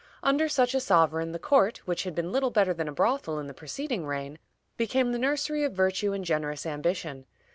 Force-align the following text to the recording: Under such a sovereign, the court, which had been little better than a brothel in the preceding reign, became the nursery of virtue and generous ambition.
Under 0.23 0.49
such 0.49 0.73
a 0.73 0.79
sovereign, 0.79 1.31
the 1.31 1.37
court, 1.37 1.77
which 1.85 2.05
had 2.05 2.15
been 2.15 2.31
little 2.31 2.49
better 2.49 2.73
than 2.73 2.87
a 2.87 2.91
brothel 2.91 3.37
in 3.37 3.45
the 3.45 3.53
preceding 3.53 4.03
reign, 4.07 4.39
became 4.75 5.11
the 5.11 5.19
nursery 5.19 5.63
of 5.63 5.73
virtue 5.73 6.11
and 6.11 6.25
generous 6.25 6.65
ambition. 6.65 7.27